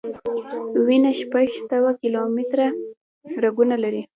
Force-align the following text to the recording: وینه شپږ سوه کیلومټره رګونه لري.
وینه 0.85 1.11
شپږ 1.21 1.47
سوه 1.69 1.91
کیلومټره 2.01 2.67
رګونه 3.43 3.75
لري. 3.83 4.01